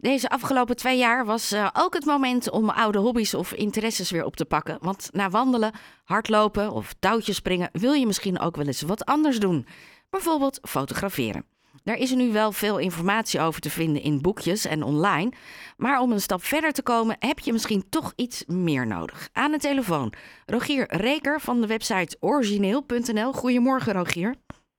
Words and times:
Deze 0.00 0.28
afgelopen 0.28 0.76
twee 0.76 0.98
jaar 0.98 1.24
was 1.24 1.52
uh, 1.52 1.68
ook 1.72 1.94
het 1.94 2.04
moment 2.04 2.50
om 2.50 2.70
oude 2.70 2.98
hobby's 2.98 3.34
of 3.34 3.52
interesses 3.52 4.10
weer 4.10 4.24
op 4.24 4.36
te 4.36 4.44
pakken. 4.44 4.78
Want 4.80 5.08
na 5.12 5.30
wandelen, 5.30 5.72
hardlopen 6.04 6.70
of 6.70 6.94
touwtjes 6.98 7.36
springen 7.36 7.68
wil 7.72 7.92
je 7.92 8.06
misschien 8.06 8.38
ook 8.38 8.56
wel 8.56 8.66
eens 8.66 8.82
wat 8.82 9.04
anders 9.04 9.38
doen. 9.38 9.66
Bijvoorbeeld 10.10 10.58
fotograferen. 10.62 11.44
Daar 11.84 11.96
is 11.96 12.10
er 12.10 12.16
nu 12.16 12.32
wel 12.32 12.52
veel 12.52 12.78
informatie 12.78 13.40
over 13.40 13.60
te 13.60 13.70
vinden 13.70 14.02
in 14.02 14.22
boekjes 14.22 14.66
en 14.66 14.82
online. 14.82 15.32
Maar 15.76 16.00
om 16.00 16.12
een 16.12 16.20
stap 16.20 16.42
verder 16.42 16.72
te 16.72 16.82
komen 16.82 17.16
heb 17.18 17.38
je 17.38 17.52
misschien 17.52 17.88
toch 17.88 18.12
iets 18.16 18.44
meer 18.46 18.86
nodig. 18.86 19.28
Aan 19.32 19.50
de 19.50 19.58
telefoon 19.58 20.12
Rogier 20.46 20.96
Reker 20.96 21.40
van 21.40 21.60
de 21.60 21.66
website 21.66 22.16
origineel.nl. 22.20 23.32
Goedemorgen 23.32 23.92
Rogier. 23.92 24.34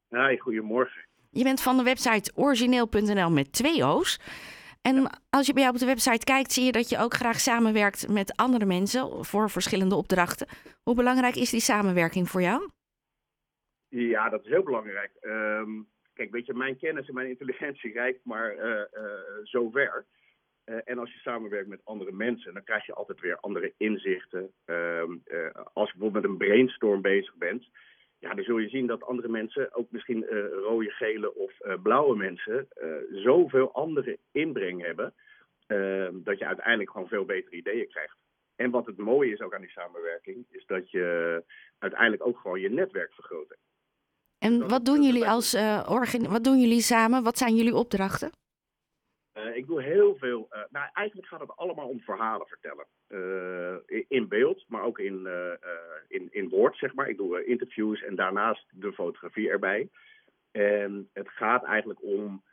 Hi, 0.09 0.37
goedemorgen. 0.37 1.07
Je 1.31 1.43
bent 1.43 1.61
van 1.61 1.77
de 1.77 1.83
website 1.83 2.31
origineel.nl 2.35 3.31
met 3.31 3.51
twee 3.51 3.85
O's. 3.85 4.19
En 4.81 5.09
als 5.29 5.47
je 5.47 5.53
bij 5.53 5.61
jou 5.61 5.73
op 5.73 5.79
de 5.79 5.85
website 5.85 6.23
kijkt, 6.23 6.51
zie 6.51 6.65
je 6.65 6.71
dat 6.71 6.89
je 6.89 6.97
ook 6.97 7.13
graag 7.13 7.39
samenwerkt 7.39 8.07
met 8.07 8.37
andere 8.37 8.65
mensen 8.65 9.25
voor 9.25 9.49
verschillende 9.49 9.95
opdrachten. 9.95 10.47
Hoe 10.83 10.95
belangrijk 10.95 11.35
is 11.35 11.49
die 11.49 11.59
samenwerking 11.59 12.29
voor 12.29 12.41
jou? 12.41 12.69
Ja, 13.87 14.29
dat 14.29 14.43
is 14.43 14.49
heel 14.49 14.63
belangrijk. 14.63 15.11
Ehm, 15.19 15.69
kijk, 16.13 16.31
weet 16.31 16.45
je, 16.45 16.53
mijn 16.53 16.77
kennis 16.77 17.07
en 17.07 17.13
mijn 17.13 17.29
intelligentie 17.29 17.91
reikt 17.91 18.25
maar 18.25 18.55
uh, 18.55 18.63
uh, 18.63 19.11
zover. 19.43 20.05
Uh, 20.65 20.75
en 20.85 20.97
als 20.97 21.13
je 21.13 21.19
samenwerkt 21.19 21.67
met 21.67 21.81
andere 21.85 22.11
mensen, 22.11 22.53
dan 22.53 22.63
krijg 22.63 22.85
je 22.85 22.93
altijd 22.93 23.19
weer 23.19 23.39
andere 23.39 23.73
inzichten. 23.77 24.53
Ehm, 24.65 25.17
als 25.73 25.91
je 25.91 25.97
bijvoorbeeld 25.97 26.13
met 26.13 26.23
een 26.23 26.37
brainstorm 26.37 27.01
bezig 27.01 27.35
bent, 27.35 27.69
ja, 28.19 28.33
dan 28.33 28.43
zul 28.43 28.57
je 28.57 28.69
zien 28.69 28.87
dat 28.87 29.03
andere 29.03 29.27
mensen, 29.27 29.75
ook 29.75 29.91
misschien 29.91 30.23
uh, 30.23 30.45
rode, 30.47 30.89
gele 30.89 31.35
of 31.35 31.51
uh, 31.61 31.73
blauwe 31.83 32.15
mensen, 32.15 32.67
uh, 32.83 33.23
zoveel 33.23 33.73
andere 33.73 34.17
inbreng 34.31 34.81
hebben, 34.81 35.13
ehm, 35.67 36.13
dat 36.23 36.39
je 36.39 36.45
uiteindelijk 36.45 36.91
gewoon 36.91 37.07
veel 37.07 37.25
betere 37.25 37.55
ideeën 37.55 37.87
krijgt. 37.87 38.17
En 38.55 38.71
wat 38.71 38.85
het 38.85 38.97
mooie 38.97 39.31
is 39.31 39.41
ook 39.41 39.53
aan 39.53 39.61
die 39.61 39.69
samenwerking, 39.69 40.45
is 40.49 40.65
dat 40.65 40.91
je 40.91 41.43
uiteindelijk 41.77 42.25
ook 42.25 42.37
gewoon 42.37 42.59
je 42.59 42.69
netwerk 42.69 43.13
vergroot. 43.13 43.57
En 44.37 44.67
wat 44.67 44.85
doen 44.85 45.03
jullie 45.03 45.27
als 45.27 45.55
organ 45.87 46.29
wat 46.29 46.43
doen 46.43 46.59
jullie 46.59 46.81
samen? 46.81 47.23
Wat 47.23 47.37
zijn 47.37 47.55
jullie 47.55 47.75
opdrachten? 47.75 48.31
Uh, 49.33 49.55
ik 49.55 49.67
doe 49.67 49.81
heel 49.81 50.15
veel. 50.15 50.47
Uh, 50.51 50.59
nou, 50.69 50.89
eigenlijk 50.93 51.27
gaat 51.27 51.39
het 51.39 51.55
allemaal 51.55 51.87
om 51.87 51.99
verhalen 51.99 52.47
vertellen. 52.47 52.85
Uh, 53.07 54.03
in 54.07 54.27
beeld, 54.27 54.65
maar 54.67 54.83
ook 54.83 54.99
in, 54.99 55.27
in, 56.07 56.27
in 56.31 56.49
woord, 56.49 56.77
zeg 56.77 56.93
maar. 56.93 57.09
Ik 57.09 57.17
doe 57.17 57.45
interviews 57.45 58.01
en 58.01 58.15
daarnaast 58.15 58.65
de 58.71 58.93
fotografie 58.93 59.49
erbij. 59.49 59.89
En 60.51 61.09
het 61.13 61.29
gaat 61.29 61.63
eigenlijk 61.63 62.03
om 62.03 62.43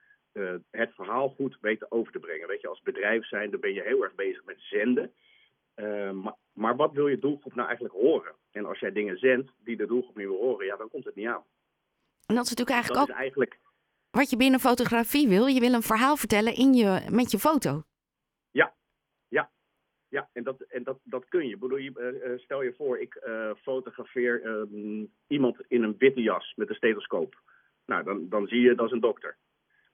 het 0.71 0.95
verhaal 0.95 1.29
goed 1.29 1.59
weten 1.61 1.91
over 1.91 2.13
te 2.13 2.19
brengen. 2.19 2.49
Weet 2.49 2.61
je, 2.61 2.69
als 2.69 2.83
bedrijf 2.83 3.27
zijn, 3.27 3.51
dan 3.51 3.61
ben 3.61 3.73
je 3.73 3.83
heel 3.83 4.03
erg 4.03 4.15
bezig 4.15 4.45
met 4.45 4.61
zenden. 4.61 5.13
Maar, 6.23 6.35
maar, 6.53 6.77
wat 6.77 6.93
wil 6.93 7.09
je 7.09 7.19
doelgroep 7.19 7.55
nou 7.55 7.67
eigenlijk 7.67 7.97
horen? 7.97 8.35
En 8.51 8.67
als 8.67 8.79
jij 8.79 8.93
dingen 8.93 9.19
zendt 9.19 9.53
die 9.59 9.77
de 9.77 9.87
doelgroep 9.87 10.17
niet 10.17 10.27
wil 10.27 10.41
horen, 10.41 10.67
ja, 10.67 10.77
dan 10.77 10.91
komt 10.91 11.05
het 11.05 11.15
niet 11.15 11.27
aan. 11.27 11.45
En 12.27 12.35
dat 12.35 12.45
is 12.45 12.51
natuurlijk 12.51 12.77
eigenlijk 12.77 13.07
dat 13.07 13.09
ook. 13.09 13.15
Is 13.17 13.23
eigenlijk 13.23 13.59
wat 14.17 14.31
je 14.31 14.37
binnen 14.37 14.61
fotografie 14.61 15.29
wil. 15.29 15.47
Je 15.47 15.61
wil 15.61 15.73
een 15.73 15.83
verhaal 15.83 16.17
vertellen 16.17 16.55
in 16.55 16.75
je, 16.75 17.07
met 17.11 17.31
je 17.31 17.39
foto. 17.39 17.83
Ja, 18.51 18.75
ja, 19.29 19.51
ja. 20.09 20.29
En 20.33 20.43
dat, 20.43 20.61
en 20.61 20.83
dat, 20.83 20.99
dat 21.03 21.29
kun 21.29 21.49
je. 21.49 21.57
Bedoel, 21.59 21.79
je 21.79 22.23
uh, 22.25 22.39
stel 22.39 22.63
je 22.63 22.75
voor, 22.77 22.99
ik 22.99 23.23
uh, 23.27 23.51
fotografeer 23.63 24.67
uh, 24.69 25.05
iemand 25.27 25.57
in 25.69 25.83
een 25.83 25.95
witte 25.99 26.23
jas 26.23 26.53
met 26.57 26.69
een 26.69 26.75
stethoscoop. 26.75 27.43
Nou, 27.87 28.05
dan, 28.05 28.29
dan 28.29 28.47
zie 28.47 28.61
je 28.61 28.75
dat 28.75 28.87
is 28.87 28.93
een 28.93 29.01
dokter. 29.01 29.37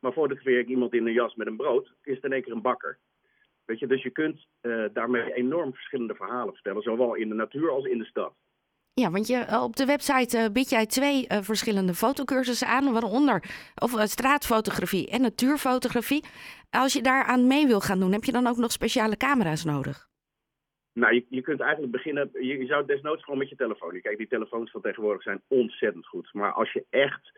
Maar 0.00 0.12
fotografeer 0.12 0.58
ik 0.58 0.68
iemand 0.68 0.94
in 0.94 1.06
een 1.06 1.12
jas 1.12 1.34
met 1.34 1.46
een 1.46 1.56
brood, 1.56 1.94
is 2.02 2.14
het 2.14 2.24
in 2.24 2.32
één 2.32 2.42
keer 2.42 2.52
een 2.52 2.62
bakker. 2.62 2.98
Weet 3.64 3.78
je, 3.78 3.86
dus 3.86 4.02
je 4.02 4.10
kunt 4.10 4.46
daarmee 4.92 5.34
enorm 5.34 5.74
verschillende 5.74 6.14
verhalen 6.14 6.54
vertellen, 6.54 6.82
zowel 6.82 7.14
in 7.14 7.28
de 7.28 7.34
natuur 7.34 7.70
als 7.70 7.84
in 7.84 7.98
de 7.98 8.04
stad. 8.04 8.34
Ja, 8.94 9.10
want 9.10 9.26
je, 9.26 9.60
op 9.62 9.76
de 9.76 9.84
website 9.84 10.38
uh, 10.38 10.48
bied 10.52 10.70
jij 10.70 10.86
twee 10.86 11.26
uh, 11.28 11.38
verschillende 11.40 11.94
fotocursussen 11.94 12.68
aan, 12.68 12.92
waaronder 12.92 13.42
of, 13.74 13.90
straatfotografie 14.04 15.10
en 15.10 15.20
natuurfotografie. 15.20 16.24
Als 16.70 16.92
je 16.92 17.02
daaraan 17.02 17.46
mee 17.46 17.66
wil 17.66 17.80
gaan 17.80 18.00
doen, 18.00 18.12
heb 18.12 18.24
je 18.24 18.32
dan 18.32 18.46
ook 18.46 18.56
nog 18.56 18.72
speciale 18.72 19.16
camera's 19.16 19.64
nodig? 19.64 20.08
Nou, 20.92 21.14
je, 21.14 21.26
je 21.28 21.40
kunt 21.40 21.60
eigenlijk 21.60 21.92
beginnen, 21.92 22.30
je, 22.32 22.58
je 22.58 22.66
zou 22.66 22.86
desnoods 22.86 23.24
gewoon 23.24 23.38
met 23.38 23.48
je 23.48 23.56
telefoon. 23.56 24.00
Kijk, 24.00 24.18
die 24.18 24.28
telefoons 24.28 24.70
van 24.70 24.80
tegenwoordig 24.80 25.22
zijn 25.22 25.42
ontzettend 25.48 26.06
goed. 26.06 26.28
Maar 26.32 26.52
als 26.52 26.72
je 26.72 26.84
echt 26.90 27.32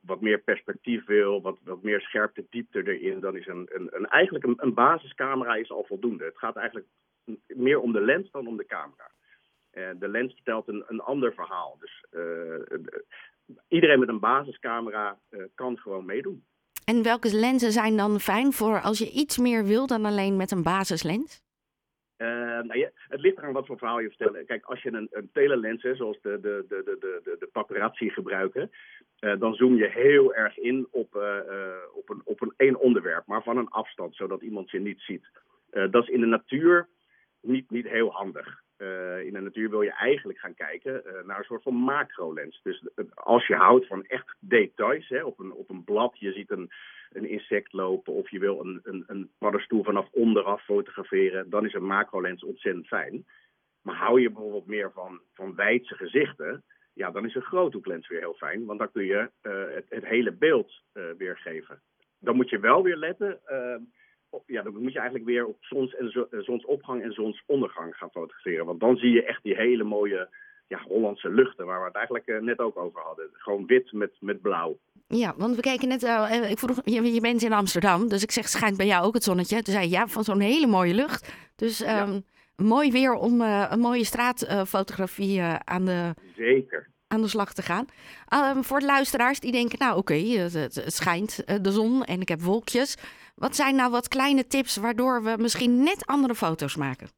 wat 0.00 0.20
meer 0.20 0.38
perspectief 0.38 1.04
wil, 1.06 1.42
wat, 1.42 1.58
wat 1.64 1.82
meer 1.82 2.00
scherpte, 2.00 2.46
diepte 2.50 2.82
erin, 2.82 3.20
dan 3.20 3.36
is 3.36 3.46
een, 3.46 3.68
een, 3.72 3.88
een 3.90 4.06
eigenlijk 4.06 4.44
een, 4.44 4.54
een 4.56 4.74
basiscamera 4.74 5.54
is 5.54 5.70
al 5.70 5.84
voldoende. 5.84 6.24
Het 6.24 6.38
gaat 6.38 6.56
eigenlijk 6.56 6.86
meer 7.46 7.80
om 7.80 7.92
de 7.92 8.00
lens 8.00 8.30
dan 8.30 8.46
om 8.46 8.56
de 8.56 8.66
camera. 8.66 9.10
Uh, 9.78 9.88
de 9.98 10.08
lens 10.08 10.34
vertelt 10.34 10.68
een, 10.68 10.84
een 10.86 11.00
ander 11.00 11.34
verhaal. 11.34 11.76
Dus 11.80 12.04
uh, 12.12 12.76
iedereen 13.68 13.98
met 13.98 14.08
een 14.08 14.20
basiscamera 14.20 15.18
uh, 15.30 15.42
kan 15.54 15.78
gewoon 15.78 16.04
meedoen. 16.04 16.44
En 16.84 17.02
welke 17.02 17.34
lenzen 17.34 17.72
zijn 17.72 17.96
dan 17.96 18.20
fijn 18.20 18.52
voor 18.52 18.80
als 18.80 18.98
je 18.98 19.10
iets 19.10 19.38
meer 19.38 19.64
wil 19.64 19.86
dan 19.86 20.04
alleen 20.04 20.36
met 20.36 20.50
een 20.50 20.62
basislens? 20.62 21.46
nou 22.62 22.78
ja, 22.78 22.90
het 23.08 23.20
ligt 23.20 23.38
eraan 23.38 23.52
wat 23.52 23.66
voor 23.66 23.78
verhaal 23.78 24.00
je 24.00 24.08
vertelt. 24.08 24.46
Kijk, 24.46 24.64
als 24.64 24.82
je 24.82 24.92
een, 24.92 25.08
een 25.10 25.30
telelens, 25.32 25.82
hè, 25.82 25.94
zoals 25.94 26.20
de, 26.20 26.40
de, 26.40 26.64
de, 26.68 26.82
de, 26.84 27.20
de, 27.24 27.36
de 27.38 27.48
paparazzi 27.52 28.10
gebruiken, 28.10 28.70
dan 29.18 29.54
zoom 29.54 29.76
je 29.76 29.88
heel 29.88 30.34
erg 30.34 30.58
in 30.58 30.88
op, 30.90 31.14
op, 31.94 32.08
een, 32.08 32.20
op 32.24 32.40
een 32.40 32.52
één 32.56 32.80
onderwerp, 32.80 33.26
maar 33.26 33.42
van 33.42 33.56
een 33.56 33.68
afstand, 33.68 34.16
zodat 34.16 34.42
iemand 34.42 34.70
je 34.70 34.80
niet 34.80 35.00
ziet. 35.00 35.26
dat 35.70 36.02
is 36.02 36.08
in 36.08 36.20
de 36.20 36.26
natuur 36.26 36.88
niet, 37.40 37.70
niet 37.70 37.88
heel 37.88 38.12
handig. 38.12 38.62
Uh, 38.78 39.20
in 39.20 39.32
de 39.32 39.40
natuur 39.40 39.70
wil 39.70 39.82
je 39.82 39.92
eigenlijk 39.92 40.38
gaan 40.38 40.54
kijken 40.54 41.02
uh, 41.06 41.12
naar 41.24 41.38
een 41.38 41.44
soort 41.44 41.62
van 41.62 41.74
macrolens. 41.74 42.60
Dus 42.62 42.82
als 43.14 43.46
je 43.46 43.54
houdt 43.54 43.86
van 43.86 44.04
echt 44.04 44.36
details, 44.40 45.08
hè, 45.08 45.24
op, 45.24 45.38
een, 45.38 45.52
op 45.52 45.70
een 45.70 45.84
blad, 45.84 46.18
je 46.18 46.32
ziet 46.32 46.50
een, 46.50 46.70
een 47.12 47.28
insect 47.28 47.72
lopen 47.72 48.12
of 48.12 48.30
je 48.30 48.38
wil 48.38 48.60
een, 48.60 48.80
een, 48.82 49.04
een 49.06 49.30
paddenstoel 49.38 49.84
vanaf 49.84 50.08
onderaf 50.10 50.64
fotograferen, 50.64 51.50
dan 51.50 51.64
is 51.64 51.74
een 51.74 51.86
macrolens 51.86 52.44
ontzettend 52.44 52.86
fijn. 52.86 53.26
Maar 53.82 53.96
hou 53.96 54.20
je 54.20 54.30
bijvoorbeeld 54.30 54.66
meer 54.66 54.92
van, 54.92 55.20
van 55.34 55.54
wijdse 55.54 55.94
gezichten, 55.94 56.64
ja, 56.92 57.10
dan 57.10 57.24
is 57.24 57.34
een 57.34 57.42
groothoeklens 57.42 58.08
weer 58.08 58.20
heel 58.20 58.34
fijn, 58.34 58.64
want 58.64 58.78
dan 58.78 58.92
kun 58.92 59.04
je 59.04 59.30
het, 59.40 59.86
het, 59.88 60.04
hele 60.04 60.32
beeld 60.32 60.82
weergeven. 61.16 61.80
Dan 62.18 62.36
moet 62.36 62.50
je 62.50 62.58
wel 62.58 62.82
weer 62.82 62.96
letten 62.96 63.40
ja, 64.46 64.62
dan 64.62 64.82
moet 64.82 64.92
je 64.92 64.98
eigenlijk 64.98 65.28
weer 65.28 65.46
op 65.46 65.56
zons 65.60 65.94
en 65.94 66.10
zo, 66.10 66.26
zonsopgang 66.30 67.02
en 67.02 67.12
zonsondergang 67.12 67.96
gaan 67.96 68.10
fotograferen. 68.10 68.66
Want 68.66 68.80
dan 68.80 68.96
zie 68.96 69.10
je 69.10 69.24
echt 69.24 69.42
die 69.42 69.56
hele 69.56 69.84
mooie 69.84 70.28
ja, 70.66 70.82
Hollandse 70.86 71.30
luchten, 71.30 71.66
waar 71.66 71.80
we 71.80 71.86
het 71.86 71.94
eigenlijk 71.94 72.26
uh, 72.26 72.40
net 72.40 72.58
ook 72.58 72.76
over 72.76 73.00
hadden. 73.00 73.28
Gewoon 73.32 73.66
wit 73.66 73.92
met, 73.92 74.12
met 74.20 74.40
blauw. 74.40 74.78
Ja, 75.06 75.34
want 75.36 75.56
we 75.56 75.62
keken 75.62 75.88
net, 75.88 76.02
uh, 76.02 76.50
ik 76.50 76.58
vroeg, 76.58 76.80
je, 76.84 77.12
je, 77.12 77.20
bent 77.20 77.42
in 77.42 77.52
Amsterdam, 77.52 78.08
dus 78.08 78.22
ik 78.22 78.30
zeg, 78.30 78.48
schijnt 78.48 78.76
bij 78.76 78.86
jou 78.86 79.04
ook 79.04 79.14
het 79.14 79.22
zonnetje? 79.22 79.62
Toen 79.62 79.74
zei 79.74 79.84
je, 79.84 79.90
ja, 79.90 80.06
van 80.06 80.24
zo'n 80.24 80.40
hele 80.40 80.66
mooie 80.66 80.94
lucht. 80.94 81.52
Dus 81.56 81.80
um, 81.80 81.86
ja. 81.86 82.22
mooi 82.56 82.90
weer 82.92 83.12
om 83.12 83.40
uh, 83.40 83.66
een 83.70 83.80
mooie 83.80 84.04
straatfotografie 84.04 85.42
aan 85.42 85.84
de... 85.84 86.14
Zeker 86.36 86.88
aan 87.08 87.20
de 87.20 87.28
slag 87.28 87.52
te 87.52 87.62
gaan. 87.62 87.86
Um, 88.56 88.64
voor 88.64 88.80
de 88.80 88.86
luisteraars 88.86 89.40
die 89.40 89.52
denken, 89.52 89.78
nou 89.78 89.96
oké, 89.96 90.12
okay, 90.12 90.30
het, 90.62 90.82
schijnt 90.86 91.44
uh, 91.46 91.56
de 91.62 91.70
zon 91.70 92.04
en 92.04 92.20
ik 92.20 92.28
heb 92.28 92.40
wolkjes. 92.40 92.96
Wat 93.34 93.56
zijn 93.56 93.76
nou 93.76 93.90
wat 93.90 94.08
kleine 94.08 94.46
tips 94.46 94.76
waardoor 94.76 95.22
we 95.22 95.34
misschien 95.38 95.82
net 95.82 96.06
andere 96.06 96.34
foto's 96.34 96.76
maken? 96.76 97.08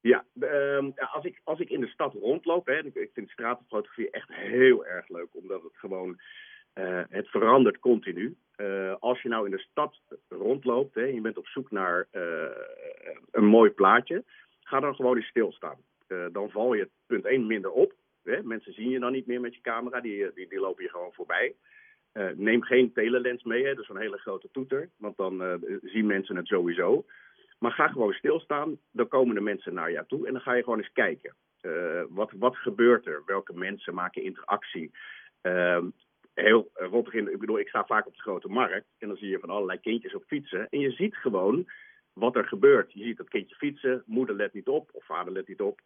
Ja, 0.00 0.24
um, 0.40 0.92
als, 1.12 1.24
ik, 1.24 1.40
als 1.44 1.60
ik 1.60 1.70
in 1.70 1.80
de 1.80 1.86
stad 1.86 2.14
rondloop, 2.14 2.66
hè, 2.66 2.78
ik, 2.78 3.10
vind 3.14 3.30
stratenfotografie 3.30 4.10
echt 4.10 4.28
heel 4.32 4.86
erg 4.86 5.08
leuk, 5.08 5.28
omdat 5.32 5.62
het 5.62 5.76
gewoon, 5.76 6.20
uh, 6.74 7.00
het 7.08 7.28
verandert 7.28 7.78
continu. 7.78 8.36
Als 8.98 9.22
je 9.22 9.28
nou 9.28 9.44
in 9.44 9.50
de 9.50 9.64
stad 9.70 10.00
rondloopt, 10.28 10.94
hè, 10.94 11.02
je 11.02 11.20
bent 11.20 11.38
op 11.38 11.46
zoek 11.46 11.70
naar 11.70 12.06
een 13.30 13.44
mooi 13.44 13.70
plaatje, 13.70 14.24
ga 14.62 14.80
dan 14.80 14.94
gewoon 14.94 15.16
eens 15.16 15.26
stilstaan. 15.26 15.76
dan 16.32 16.50
val 16.50 16.74
je 16.74 16.88
punt 17.06 17.24
1 17.24 17.46
minder 17.46 17.70
op. 17.70 17.92
Mensen 18.42 18.72
zien 18.72 18.90
je 18.90 18.98
dan 18.98 19.12
niet 19.12 19.26
meer 19.26 19.40
met 19.40 19.54
je 19.54 19.60
camera, 19.60 20.00
die, 20.00 20.32
die, 20.34 20.48
die 20.48 20.60
lopen 20.60 20.84
je 20.84 20.90
gewoon 20.90 21.12
voorbij. 21.12 21.54
Uh, 22.12 22.28
neem 22.34 22.62
geen 22.62 22.92
telelens 22.92 23.42
mee, 23.42 23.66
hè? 23.66 23.74
dus 23.74 23.88
een 23.88 23.96
hele 23.96 24.18
grote 24.18 24.48
toeter, 24.52 24.90
want 24.96 25.16
dan 25.16 25.42
uh, 25.42 25.54
zien 25.82 26.06
mensen 26.06 26.36
het 26.36 26.46
sowieso. 26.46 27.04
Maar 27.58 27.72
ga 27.72 27.88
gewoon 27.88 28.12
stilstaan, 28.12 28.78
dan 28.90 29.08
komen 29.08 29.34
de 29.34 29.40
mensen 29.40 29.74
naar 29.74 29.92
jou 29.92 30.06
toe 30.06 30.26
en 30.26 30.32
dan 30.32 30.42
ga 30.42 30.54
je 30.54 30.62
gewoon 30.62 30.78
eens 30.78 30.92
kijken. 30.92 31.34
Uh, 31.62 32.02
wat, 32.08 32.32
wat 32.38 32.56
gebeurt 32.56 33.06
er? 33.06 33.22
Welke 33.26 33.52
mensen 33.52 33.94
maken 33.94 34.22
interactie? 34.22 34.90
heel 36.34 36.70
rond 36.74 37.12
in, 37.12 37.32
ik 37.32 37.38
bedoel, 37.38 37.58
ik 37.58 37.68
sta 37.68 37.84
vaak 37.84 38.06
op 38.06 38.14
de 38.14 38.22
grote 38.22 38.48
markt 38.48 38.86
en 38.98 39.08
dan 39.08 39.16
zie 39.16 39.28
je 39.28 39.38
van 39.38 39.50
allerlei 39.50 39.80
kindjes 39.80 40.14
op 40.14 40.24
fietsen. 40.26 40.68
En 40.68 40.80
je 40.80 40.90
ziet 40.90 41.16
gewoon 41.16 41.68
wat 42.12 42.36
er 42.36 42.44
gebeurt. 42.44 42.92
Je 42.92 43.04
ziet 43.04 43.16
dat 43.16 43.28
kindje 43.28 43.54
fietsen, 43.56 44.02
moeder 44.06 44.36
let 44.36 44.52
niet 44.52 44.68
op 44.68 44.90
of 44.92 45.04
vader 45.04 45.32
let 45.32 45.48
niet 45.48 45.60
op. 45.60 45.80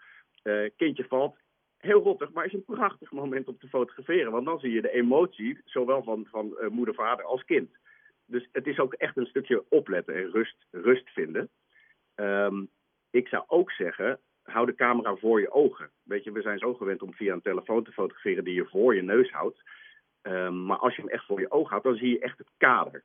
kindje 0.77 1.05
valt, 1.09 1.37
heel 1.84 2.02
rottig, 2.02 2.32
maar 2.32 2.44
is 2.44 2.52
een 2.52 2.64
prachtig 2.64 3.12
moment 3.12 3.49
om 3.49 3.58
te 3.58 3.69
fotograferen. 3.69 4.32
Want 4.32 4.44
dan 4.44 4.58
zie 4.58 4.73
je 4.73 4.82
de 4.82 4.93
emotie, 4.93 5.61
zowel 5.64 6.02
van, 6.02 6.26
van 6.31 6.56
uh, 6.61 6.69
moeder, 6.69 6.94
vader 6.94 7.25
als 7.25 7.44
kind. 7.44 7.70
dus 8.26 8.49
het 8.52 8.67
is 8.67 8.79
ook 8.79 8.94
echt 8.94 9.17
een 9.17 9.26
stukje 9.26 9.64
opletten 9.69 10.14
en 10.14 10.31
rust, 10.31 10.67
rust 10.70 11.11
vinden. 11.11 11.49
Ehm, 12.14 12.64
ik 13.11 13.29
zou 13.29 13.44
ook 13.46 13.70
zeggen, 13.70 14.20
hou 14.43 14.67
de 14.67 14.75
camera 14.75 15.17
voor 15.17 15.40
je 15.40 15.50
ogen. 15.50 15.90
Weet 16.02 16.25
je, 16.25 16.32
we 16.32 16.43
zijn 16.43 16.58
zo 16.58 16.75
gewend 16.75 17.02
om 17.02 17.14
via 17.14 17.32
een 17.32 17.43
telefoon 17.43 17.84
te 17.84 17.93
fotograferen 17.93 18.44
die 18.44 18.55
je 18.55 18.67
voor 18.67 18.94
je 18.94 19.02
neus 19.02 19.31
houdt. 19.31 19.62
Ehm, 20.23 20.64
maar 20.64 20.79
als 20.79 20.96
je 20.96 21.02
hem 21.02 21.11
echt 21.11 21.26
voor 21.26 21.40
je 21.40 21.50
ogen 21.50 21.70
houdt, 21.70 21.84
dan 21.84 21.96
zie 21.96 22.11
je 22.11 22.20
echt 22.20 22.38
het 22.38 22.50
kader. 22.56 23.05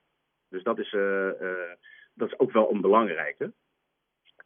Dus 0.49 0.63
dat 0.63 0.79
is, 0.79 0.93
uh, 0.93 1.29
uh, 1.41 1.71
dat 2.13 2.27
is 2.27 2.39
ook 2.39 2.51
wel 2.51 2.71
een 2.71 2.81
belangrijke. 2.81 3.53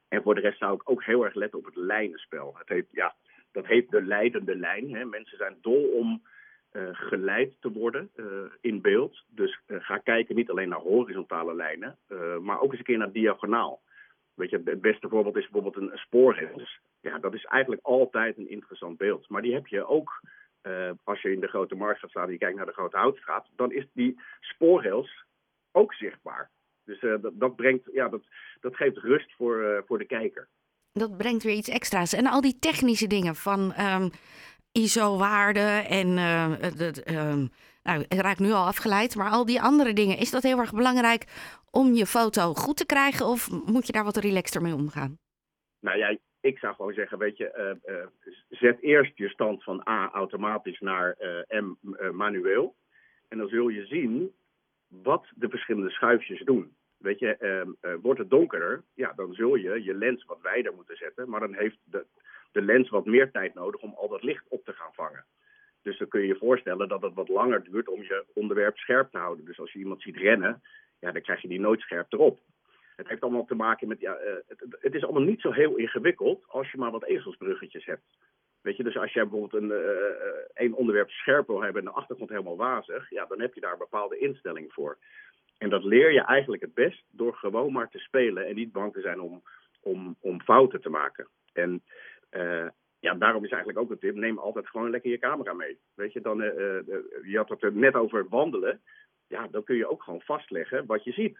En 0.08 0.24
voor 0.24 0.36
de 0.36 0.42
rest 0.42 0.58
zou 0.58 0.74
ik 0.74 0.90
ook 0.90 1.04
heel 1.04 1.26
erg 1.26 1.34
letten 1.34 1.60
op 1.60 1.66
het 1.66 1.76
lijnenspel. 1.76 2.56
Het 2.58 2.70
heet, 2.70 2.88
ja, 2.92 3.16
dat 3.52 3.66
heet 3.66 3.90
de 3.90 4.02
leidende 4.02 4.56
lijn. 4.56 4.96
Hè. 4.96 5.06
Mensen 5.06 5.38
zijn 5.38 5.58
dol 5.62 5.84
om 5.84 6.22
uh, 6.74 6.90
geleid 6.92 7.56
te 7.60 7.72
worden 7.72 8.10
uh, 8.16 8.26
in 8.62 8.82
beeld. 8.82 9.24
Dus 9.28 9.60
uh, 9.68 9.78
ga 9.80 9.98
kijken 9.98 10.36
niet 10.36 10.50
alleen 10.50 10.70
naar 10.70 10.80
horizontale 10.80 11.56
lijnen, 11.56 11.98
maar 12.42 12.62
ook 12.62 12.70
eens 12.70 12.80
een 12.80 12.86
keer 12.86 12.98
naar 12.98 13.12
diagonaal. 13.12 13.82
Weet 14.34 14.50
je, 14.50 14.62
het 14.66 14.82
beste 14.82 15.10
voorbeeld 15.10 15.38
is 15.38 15.50
bijvoorbeeld 15.50 15.76
een, 15.76 15.92
een 15.92 15.98
spoorrails. 15.98 16.80
Ja, 17.02 17.20
dat 17.20 17.34
is 17.34 17.46
eigenlijk 17.46 17.86
altijd 17.86 18.38
een 18.38 18.50
interessant 18.50 18.98
beeld. 18.98 19.30
Maar 19.30 19.42
die 19.42 19.54
heb 19.54 19.68
je 19.68 19.86
ook 19.86 20.22
als 21.04 21.22
je 21.22 21.32
in 21.32 21.40
de 21.40 21.48
grote 21.48 21.76
markt 21.76 22.00
gaat 22.00 22.10
staan 22.10 22.26
en 22.26 22.32
je 22.32 22.38
kijkt 22.38 22.58
naar 22.58 22.66
de 22.66 22.72
grote 22.72 22.98
houtstraat. 22.98 23.48
Dan 23.56 23.72
is 23.72 23.88
die 23.94 24.22
spoorrails 24.40 25.26
ook 25.72 25.94
zichtbaar. 25.94 26.50
Dus 26.86 27.00
dat, 27.00 27.32
dat, 27.34 27.56
brengt, 27.56 27.90
ja, 27.94 28.10
dat, 28.10 28.22
dat 28.60 28.76
geeft 28.76 28.98
rust 28.98 29.34
voor, 29.36 29.84
voor 29.88 29.98
de 29.98 30.06
kijker. 30.06 30.48
Dat 30.94 31.18
brengt 31.18 31.44
weer 31.44 31.56
iets 31.56 31.70
extra's. 31.70 32.14
En 32.14 32.28
al 32.28 32.42
die 32.42 32.60
technische 32.60 33.08
dingen 33.08 33.36
van 33.36 33.74
um, 33.80 34.10
ISO-waarden 34.72 35.86
en 35.86 36.08
uh, 36.08 37.48
nou, 37.84 38.06
het 38.08 38.20
raakt 38.20 38.40
nu 38.40 38.52
al 38.52 38.66
afgeleid, 38.66 39.16
maar 39.16 39.30
al 39.30 39.46
die 39.46 39.62
andere 39.62 39.94
dingen. 39.94 40.18
Is 40.18 40.32
dat 40.32 40.44
heel 40.44 40.58
erg 40.60 40.74
belangrijk 40.74 41.26
om 41.72 41.94
je 41.94 42.06
foto 42.06 42.54
goed 42.54 42.78
te 42.78 42.86
krijgen 42.86 43.26
of 43.26 43.50
moet 43.66 43.86
je 43.88 43.92
daar 43.92 44.04
wat 44.04 44.18
relaxter 44.18 44.62
mee 44.62 44.74
omgaan? 44.74 45.18
Nou 45.80 45.98
ja, 45.98 46.18
ik 46.42 46.58
zou 46.58 46.76
gewoon 46.76 46.94
zeggen, 46.94 47.18
weet 47.18 47.38
je, 47.38 47.78
uh, 47.86 48.34
zet 48.50 48.82
eerst 48.82 49.18
je 49.18 49.30
stand 49.30 49.64
van 49.64 49.88
A 49.90 50.10
automatisch 50.12 50.80
naar 50.80 51.16
M 51.48 51.76
manueel. 52.12 52.76
En 53.28 53.38
dan 53.38 53.48
zul 53.48 53.68
je 53.68 53.86
zien 53.86 54.32
wat 54.88 55.26
de 55.36 55.50
verschillende 55.50 55.90
schuifjes 55.90 56.44
doen. 56.44 56.76
Weet 57.02 57.20
je, 57.20 57.38
uh, 57.40 57.92
uh, 57.92 57.98
wordt 58.02 58.20
het 58.20 58.30
donkerder, 58.30 58.84
ja, 58.94 59.14
dan 59.16 59.34
zul 59.34 59.56
je 59.56 59.84
je 59.84 59.94
lens 59.94 60.26
wat 60.26 60.42
wijder 60.42 60.74
moeten 60.74 60.98
zetten. 60.98 61.30
Maar 61.30 61.40
dan 61.40 61.54
heeft 61.54 61.78
de, 61.84 62.06
de 62.52 62.62
lens 62.62 62.90
wat 62.90 63.06
meer 63.06 63.32
tijd 63.32 63.54
nodig 63.54 63.82
om 63.82 63.94
al 63.94 64.08
dat 64.08 64.24
licht 64.24 64.46
op 64.48 64.66
te 64.66 64.74
gaan 64.74 64.94
vangen. 64.94 65.26
Dus 65.82 65.98
dan 65.98 66.08
kun 66.08 66.22
je 66.22 66.28
je 66.28 66.36
voorstellen 66.36 66.88
dat 66.88 67.02
het 67.02 67.14
wat 67.14 67.30
langer 67.30 67.64
duurt 67.64 67.88
om 67.88 68.02
je 68.02 68.26
onderwerp 68.34 68.78
scherp 68.78 69.12
te 69.12 69.18
houden. 69.18 69.46
Dus 69.46 69.60
als 69.60 69.72
je 69.72 69.80
iemand 69.80 70.02
ziet 70.02 70.18
rennen, 70.18 70.62
ja, 71.00 71.12
dan 71.12 71.22
krijg 71.22 71.42
je 71.42 71.48
die 71.48 71.60
nooit 71.60 71.82
scherp 71.82 72.14
erop. 72.14 72.40
Het 72.96 73.08
heeft 73.08 73.22
allemaal 73.22 73.46
te 73.46 73.56
maken 73.56 73.88
met, 73.88 74.00
ja, 74.00 74.22
uh, 74.22 74.34
het, 74.48 74.66
het, 74.80 74.94
is 74.94 75.04
allemaal 75.04 75.22
niet 75.22 75.42
zo 75.42 75.52
heel 75.52 75.76
ingewikkeld 75.76 76.44
als 76.48 76.72
je 76.72 76.78
maar 76.78 76.92
wat 76.92 77.06
ezelsbruggetjes 77.06 77.86
hebt. 77.86 78.04
Weet 78.62 78.78
je, 78.78 78.84
dus 78.84 78.98
als 78.98 79.14
jij 79.14 79.28
bijvoorbeeld 79.28 79.64
een, 79.64 79.70
uh, 79.70 80.66
een 80.66 80.74
onderwerp 80.74 81.10
scherp 81.10 81.48
wil 81.48 81.62
hebben 81.62 81.82
en 81.82 81.88
de 81.88 81.96
achtergrond 81.96 82.30
helemaal 82.30 82.58
wazig, 82.58 83.10
ja, 83.10 83.26
dan 83.26 83.42
heb 83.42 83.54
je 83.54 83.62
daar 83.62 83.72
een 83.72 83.78
bepaalde 83.78 84.18
instelling 84.18 84.74
voor. 84.74 84.98
En 85.62 85.70
dat 85.70 85.84
leer 85.84 86.12
je 86.12 86.22
eigenlijk 86.22 86.62
het 86.62 86.74
best 86.74 87.04
door 87.12 87.36
gewoon 87.36 87.72
maar 87.72 87.90
te 87.90 88.00
spelen 88.00 88.48
en 88.48 88.56
niet 88.56 88.72
bang 88.72 88.94
te 88.94 89.02
zijn 89.02 89.20
om, 89.22 89.44
om, 89.82 90.16
om 90.20 90.42
fouten 90.42 90.82
te 90.82 90.90
maken. 90.90 91.28
En 91.54 91.84
uh, 92.32 92.68
ja, 93.00 93.14
daarom 93.14 93.44
is 93.44 93.50
eigenlijk 93.50 93.80
ook 93.80 93.92
een 93.92 94.00
tip: 94.00 94.16
neem 94.16 94.38
altijd 94.38 94.68
gewoon 94.68 94.90
lekker 94.90 95.12
je 95.12 95.20
camera 95.20 95.54
mee. 95.54 95.78
Weet 95.94 96.14
je, 96.14 96.22
dan, 96.22 96.42
uh, 96.42 96.48
uh, 96.48 96.98
je 97.24 97.38
had 97.38 97.50
het 97.50 97.64
er 97.64 97.74
net 97.74 97.96
over 97.96 98.26
wandelen. 98.30 98.82
Ja, 99.28 99.48
dan 99.48 99.64
kun 99.64 99.76
je 99.76 99.90
ook 99.90 100.04
gewoon 100.04 100.22
vastleggen 100.22 100.86
wat 100.86 101.04
je 101.04 101.12
ziet. 101.12 101.38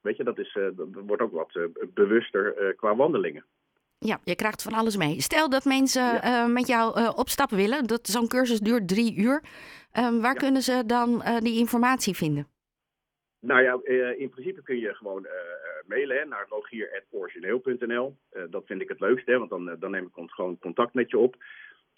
Weet 0.00 0.16
je, 0.16 0.24
dat, 0.24 0.38
is, 0.38 0.52
dat 0.52 0.88
wordt 1.06 1.22
ook 1.22 1.32
wat 1.32 1.58
bewuster 1.94 2.74
qua 2.76 2.96
wandelingen. 2.96 3.44
Ja, 3.98 4.20
je 4.24 4.34
krijgt 4.34 4.62
van 4.62 4.72
alles 4.72 4.96
mee. 4.96 5.20
Stel 5.20 5.48
dat 5.48 5.64
mensen 5.64 6.02
ja. 6.02 6.46
met 6.46 6.66
jou 6.66 7.14
op 7.14 7.28
stap 7.28 7.50
willen. 7.50 7.86
Dat 7.86 8.06
Zo'n 8.06 8.28
cursus 8.28 8.60
duurt 8.60 8.88
drie 8.88 9.16
uur. 9.16 9.42
waar 9.92 10.20
ja. 10.20 10.32
kunnen 10.32 10.62
ze 10.62 10.82
dan 10.86 11.22
die 11.40 11.58
informatie 11.58 12.14
vinden? 12.14 12.46
Nou 13.44 13.62
ja, 13.62 13.80
uh, 13.84 14.20
in 14.20 14.28
principe 14.28 14.62
kun 14.62 14.78
je 14.78 14.94
gewoon 14.94 15.24
uh, 15.24 15.30
mailen 15.86 16.16
hè, 16.16 16.24
naar 16.24 16.46
rogier.origineel.nl. 16.48 18.16
Dat 18.50 18.66
vind 18.66 18.80
ik 18.80 18.88
het 18.88 19.00
leukste, 19.00 19.38
want 19.38 19.50
dan, 19.50 19.76
dan 19.78 19.90
neem 19.90 20.06
ik 20.06 20.30
gewoon 20.30 20.58
contact 20.58 20.94
met 20.94 21.10
je 21.10 21.18
op. 21.18 21.36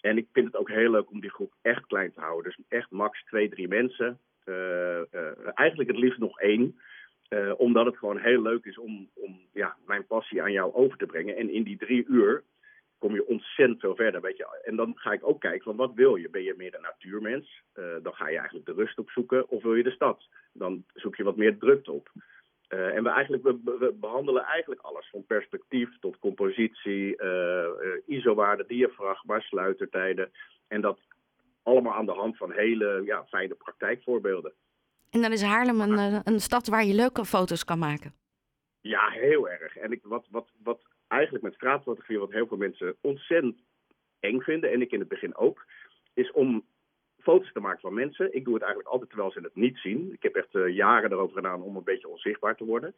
En 0.01 0.17
ik 0.17 0.27
vind 0.33 0.45
het 0.45 0.55
ook 0.55 0.69
heel 0.69 0.91
leuk 0.91 1.11
om 1.11 1.21
die 1.21 1.29
groep 1.29 1.53
echt 1.61 1.85
klein 1.85 2.13
te 2.13 2.19
houden. 2.19 2.43
Dus 2.43 2.65
echt 2.67 2.91
max 2.91 3.23
twee, 3.23 3.49
drie 3.49 3.67
mensen. 3.67 4.19
eigenlijk 5.53 5.89
het 5.89 5.99
liefst 5.99 6.19
nog 6.19 6.39
één. 6.39 6.79
omdat 7.57 7.85
het 7.85 7.97
gewoon 7.97 8.17
heel 8.17 8.41
leuk 8.41 8.65
is 8.65 8.77
om, 8.77 9.09
om 9.13 9.39
ja, 9.53 9.75
mijn 9.85 10.07
passie 10.07 10.41
aan 10.41 10.51
jou 10.51 10.73
over 10.73 10.97
te 10.97 11.05
brengen. 11.05 11.35
En 11.35 11.49
in 11.49 11.63
die 11.63 11.77
drie 11.77 12.05
uur 12.07 12.43
kom 13.05 13.15
je 13.15 13.27
ontzettend 13.27 13.79
veel 13.79 13.95
verder. 13.95 14.21
Weet 14.21 14.37
je. 14.37 14.61
En 14.63 14.75
dan 14.75 14.91
ga 14.95 15.11
ik 15.11 15.27
ook 15.27 15.41
kijken 15.41 15.63
van 15.63 15.75
wat 15.75 15.93
wil 15.93 16.15
je? 16.15 16.29
Ben 16.29 16.43
je 16.43 16.53
meer 16.57 16.75
een 16.75 16.81
natuurmens? 16.81 17.61
Uh, 17.75 17.85
dan 18.01 18.13
ga 18.13 18.29
je 18.29 18.37
eigenlijk 18.37 18.65
de 18.65 18.73
rust 18.73 18.97
opzoeken. 18.97 19.49
Of 19.49 19.63
wil 19.63 19.75
je 19.75 19.83
de 19.83 19.91
stad? 19.91 20.27
Dan 20.53 20.85
zoek 20.93 21.15
je 21.15 21.23
wat 21.23 21.35
meer 21.35 21.57
drukte 21.57 21.91
op. 21.91 22.09
Uh, 22.69 22.95
en 22.95 23.03
we, 23.03 23.09
eigenlijk, 23.09 23.43
we, 23.43 23.77
we, 23.79 23.93
behandelen 23.99 24.43
eigenlijk 24.43 24.81
alles. 24.81 25.09
Van 25.11 25.25
perspectief 25.25 25.89
tot 25.99 26.19
compositie, 26.19 27.23
uh, 27.23 27.67
ISO-waarde, 28.05 28.65
diafragma, 28.67 29.39
sluitertijden. 29.39 30.31
En 30.67 30.81
dat 30.81 30.99
allemaal 31.63 31.93
aan 31.93 32.05
de 32.05 32.11
hand 32.11 32.37
van 32.37 32.51
hele 32.51 33.01
ja, 33.05 33.25
fijne 33.25 33.53
praktijkvoorbeelden. 33.53 34.53
En 35.09 35.21
dan 35.21 35.31
is 35.31 35.41
Haarlem 35.41 35.81
een, 35.81 36.21
een 36.23 36.39
stad 36.39 36.67
waar 36.67 36.85
je 36.85 36.93
leuke 36.93 37.25
foto's 37.25 37.63
kan 37.63 37.79
maken. 37.79 38.13
Ja, 38.81 39.09
heel 39.09 39.49
erg. 39.49 39.77
En 39.77 39.91
ik, 39.91 39.99
wat, 40.03 40.27
wat, 40.29 40.49
wat 40.63 40.94
eigenlijk 41.15 41.43
met 41.43 41.53
straatfotografie, 41.53 42.19
wat 42.19 42.31
heel 42.31 42.47
veel 42.47 42.57
mensen 42.57 42.95
ontzettend 43.01 43.57
eng 44.19 44.39
vinden, 44.39 44.71
en 44.71 44.81
ik 44.81 44.91
in 44.91 44.99
het 44.99 45.07
begin 45.07 45.35
ook, 45.35 45.65
is 46.13 46.31
om 46.31 46.65
foto's 47.19 47.51
te 47.51 47.59
maken 47.59 47.79
van 47.79 47.93
mensen. 47.93 48.35
Ik 48.35 48.43
doe 48.43 48.53
het 48.53 48.63
eigenlijk 48.63 48.93
altijd 48.93 49.09
terwijl 49.09 49.31
ze 49.31 49.39
het 49.39 49.55
niet 49.55 49.77
zien. 49.77 50.13
Ik 50.13 50.23
heb 50.23 50.35
echt 50.35 50.53
uh, 50.53 50.75
jaren 50.75 51.11
erover 51.11 51.35
gedaan 51.35 51.61
om 51.61 51.75
een 51.75 51.83
beetje 51.83 52.07
onzichtbaar 52.07 52.55
te 52.55 52.65
worden. 52.65 52.95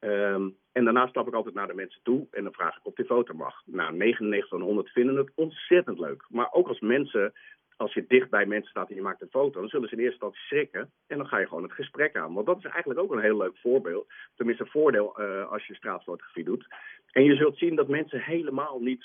Um, 0.00 0.56
en 0.72 0.84
daarna 0.84 1.06
stap 1.06 1.26
ik 1.26 1.34
altijd 1.34 1.54
naar 1.54 1.66
de 1.66 1.74
mensen 1.74 2.00
toe 2.02 2.26
en 2.30 2.42
dan 2.42 2.52
vraag 2.52 2.76
ik 2.76 2.86
of 2.86 2.94
die 2.94 3.04
foto 3.04 3.34
mag. 3.34 3.62
Nou, 3.64 3.92
99 3.94 4.48
van 4.48 4.60
100 4.60 4.88
vinden 4.88 5.16
het 5.16 5.30
ontzettend 5.34 5.98
leuk. 5.98 6.24
Maar 6.28 6.52
ook 6.52 6.68
als 6.68 6.80
mensen, 6.80 7.32
als 7.76 7.94
je 7.94 8.04
dicht 8.08 8.30
bij 8.30 8.46
mensen 8.46 8.70
staat 8.70 8.88
en 8.88 8.94
je 8.94 9.02
maakt 9.02 9.22
een 9.22 9.28
foto, 9.30 9.60
dan 9.60 9.68
zullen 9.68 9.88
ze 9.88 9.94
in 9.94 10.00
eerste 10.00 10.14
instantie 10.14 10.46
schrikken. 10.46 10.90
En 11.06 11.16
dan 11.16 11.26
ga 11.26 11.38
je 11.38 11.46
gewoon 11.46 11.62
het 11.62 11.72
gesprek 11.72 12.16
aan. 12.16 12.34
Want 12.34 12.46
dat 12.46 12.58
is 12.58 12.64
eigenlijk 12.64 13.00
ook 13.00 13.12
een 13.12 13.20
heel 13.20 13.36
leuk 13.36 13.56
voorbeeld. 13.56 14.12
Tenminste, 14.34 14.64
een 14.64 14.70
voordeel 14.70 15.20
uh, 15.20 15.50
als 15.50 15.66
je 15.66 15.74
straatfotografie 15.74 16.44
doet. 16.44 16.66
En 17.12 17.24
je 17.24 17.34
zult 17.34 17.58
zien 17.58 17.76
dat 17.76 17.88
mensen 17.88 18.20
helemaal 18.20 18.78
niet 18.80 19.04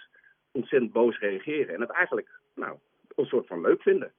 ontzettend 0.52 0.92
boos 0.92 1.20
reageren. 1.20 1.74
En 1.76 1.82
het 1.82 1.90
eigenlijk, 1.90 2.30
nou, 2.56 2.78
een 3.16 3.26
soort 3.26 3.48
van 3.48 3.62
leuk 3.62 3.82
vinden. 3.82 4.12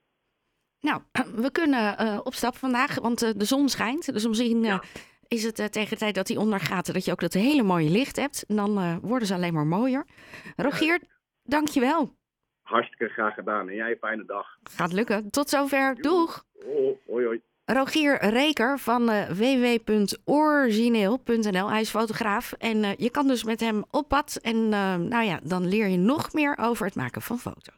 Nou, 0.80 1.00
we 1.44 1.50
kunnen 1.50 1.96
uh, 2.00 2.20
op 2.22 2.34
stap 2.34 2.56
vandaag, 2.56 3.00
want 3.00 3.22
uh, 3.22 3.30
de 3.36 3.44
zon 3.44 3.68
schijnt. 3.68 4.12
Dus 4.12 4.26
misschien 4.26 4.56
uh, 4.56 4.64
ja. 4.64 4.82
is 5.28 5.44
het 5.44 5.72
tegen 5.72 5.90
de 5.90 5.96
tijd 5.96 6.14
dat 6.14 6.26
die 6.26 6.38
ondergaat... 6.38 6.92
dat 6.92 7.04
je 7.04 7.12
ook 7.12 7.20
dat 7.20 7.32
hele 7.32 7.62
mooie 7.62 7.90
licht 7.90 8.16
hebt. 8.16 8.44
En 8.48 8.56
dan 8.56 9.00
worden 9.00 9.28
ze 9.28 9.34
alleen 9.34 9.54
maar 9.54 9.66
mooier. 9.66 10.04
Rogier, 10.56 11.00
dank 11.42 11.68
je 11.68 11.80
wel. 11.80 12.14
Hartstikke 12.62 13.08
graag 13.08 13.34
gedaan. 13.34 13.68
En 13.68 13.74
jij 13.74 13.90
een 13.90 13.96
fijne 13.96 14.24
dag. 14.24 14.58
Gaat 14.62 14.92
lukken. 14.92 15.30
Tot 15.30 15.48
zover. 15.48 15.94
Doeg. 15.94 16.44
Oh, 16.64 16.98
hoi, 17.06 17.24
hoi. 17.24 17.40
Rogier 17.66 18.24
Reker 18.24 18.78
van 18.78 19.10
uh, 19.10 19.28
www.origineel.nl. 19.28 21.70
Hij 21.70 21.80
is 21.80 21.90
fotograaf 21.90 22.52
en 22.52 22.76
uh, 22.76 22.88
je 22.96 23.10
kan 23.10 23.26
dus 23.26 23.44
met 23.44 23.60
hem 23.60 23.84
op 23.90 24.08
pad. 24.08 24.38
En 24.42 24.56
uh, 24.56 24.94
nou 24.94 25.24
ja, 25.24 25.40
dan 25.42 25.68
leer 25.68 25.88
je 25.88 25.96
nog 25.96 26.32
meer 26.32 26.56
over 26.60 26.86
het 26.86 26.94
maken 26.94 27.22
van 27.22 27.38
foto's. 27.38 27.74